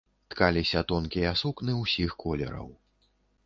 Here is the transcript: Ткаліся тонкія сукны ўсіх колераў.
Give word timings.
Ткаліся 0.33 0.81
тонкія 0.93 1.35
сукны 1.43 1.77
ўсіх 1.83 2.19
колераў. 2.27 2.67